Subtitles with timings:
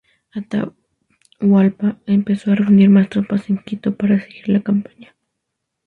[0.33, 5.15] Atahualpa empezó a reunir más tropas en Quito para seguir la campaña.